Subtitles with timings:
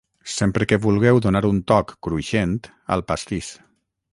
[0.37, 2.57] sempre que vulgueu donar un toc cruixent
[2.97, 3.53] al pastís